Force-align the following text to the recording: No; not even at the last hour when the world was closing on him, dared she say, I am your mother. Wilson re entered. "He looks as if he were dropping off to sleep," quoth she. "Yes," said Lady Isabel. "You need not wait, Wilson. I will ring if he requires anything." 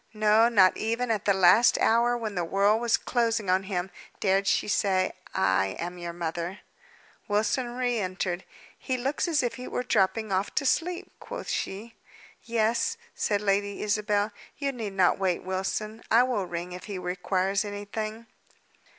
No; 0.15 0.49
not 0.49 0.77
even 0.77 1.11
at 1.11 1.25
the 1.25 1.33
last 1.35 1.77
hour 1.77 2.17
when 2.17 2.33
the 2.33 2.43
world 2.43 2.81
was 2.81 2.97
closing 2.97 3.51
on 3.51 3.61
him, 3.65 3.91
dared 4.19 4.47
she 4.47 4.67
say, 4.67 5.13
I 5.35 5.75
am 5.77 5.99
your 5.99 6.11
mother. 6.11 6.61
Wilson 7.27 7.75
re 7.75 7.99
entered. 7.99 8.43
"He 8.79 8.97
looks 8.97 9.27
as 9.27 9.43
if 9.43 9.57
he 9.57 9.67
were 9.67 9.83
dropping 9.83 10.31
off 10.31 10.55
to 10.55 10.65
sleep," 10.65 11.11
quoth 11.19 11.49
she. 11.49 11.93
"Yes," 12.41 12.97
said 13.13 13.41
Lady 13.41 13.83
Isabel. 13.83 14.31
"You 14.57 14.71
need 14.71 14.93
not 14.93 15.19
wait, 15.19 15.43
Wilson. 15.43 16.01
I 16.09 16.23
will 16.23 16.47
ring 16.47 16.71
if 16.71 16.85
he 16.85 16.97
requires 16.97 17.63
anything." 17.63 18.25